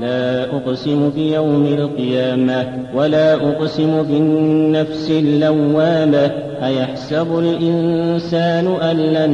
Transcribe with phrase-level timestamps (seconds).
[0.00, 6.30] لا أقسم بيوم القيامة ولا أقسم بالنفس اللوامة
[6.62, 9.32] أيحسب الإنسان أن لن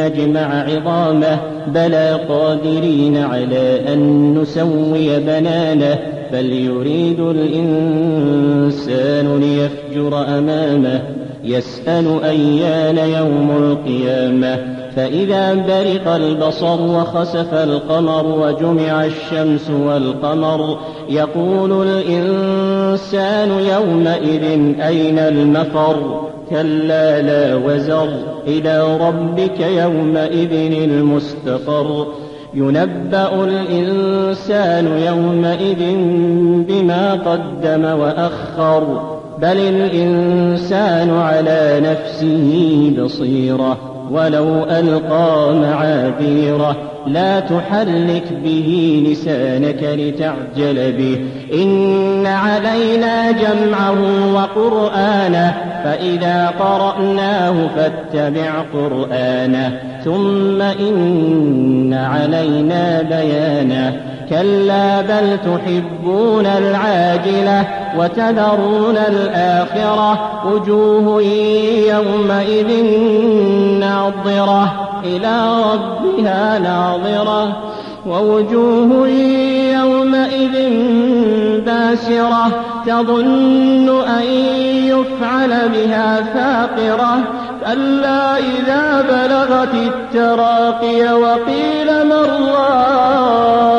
[0.00, 5.98] نجمع عظامه بلى قادرين على أن نسوي بنانه
[6.32, 8.60] بل يريد الإنسان
[9.40, 11.02] ليفجر أمامه
[11.44, 24.42] يسأل أيان يوم القيامة فإذا برق البصر وخسف القمر وجمع الشمس والقمر يقول الإنسان يومئذ
[24.80, 26.20] أين المفر؟
[26.50, 28.08] كلا لا وزر
[28.46, 30.52] إلى ربك يومئذ
[30.90, 32.06] المستقر.
[32.54, 35.94] ينبأ الإنسان يومئذ
[36.68, 39.02] بما قدم وأخر
[39.38, 43.99] بل الإنسان على نفسه بصيرة.
[44.10, 46.76] ولو ألقى معاذيره.
[47.06, 51.20] لا تحرك به لسانك لتعجل به.
[51.62, 53.98] إن علينا جمعه
[54.34, 59.80] وقرآنه فإذا قرأناه فاتبع قرآنه.
[60.04, 64.00] ثم إن علينا بيانه.
[64.30, 67.66] كلا بل تحبون العاجلة
[67.98, 71.22] وتذرون الآخرة وجوه
[71.88, 72.84] يومئذ
[73.80, 74.89] ناظرة.
[75.04, 77.56] إلى ربها ناظرة
[78.06, 79.08] ووجوه
[79.78, 80.70] يومئذ
[81.66, 82.50] باسرة
[82.86, 84.24] تظن أن
[84.88, 87.18] يفعل بها فاقرة
[87.66, 93.70] كلا إذا بلغت التراقي وقيل من راق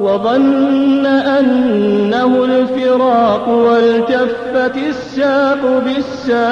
[0.00, 2.46] وظن أنه
[2.94, 6.44] الفراق والتفت الساق بالساق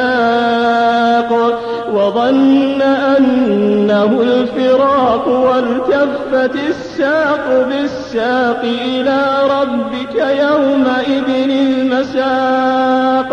[1.92, 13.32] وظن أنه الفراق والتفت الساق بالساق إلى ربك يومئذ المساق.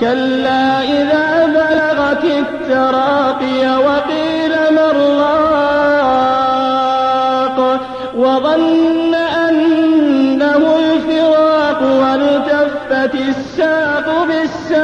[0.00, 4.96] كلا إذا بلغت التراقي وقيل من
[8.16, 9.09] وظن
[12.48, 14.80] والتفت الساق بالساق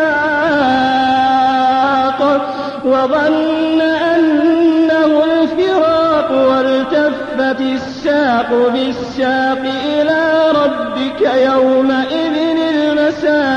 [2.84, 10.22] وظن أنه الفراق والتفت الساق بالساق إلى
[10.54, 12.36] ربك يومئذ
[12.74, 13.56] المساق.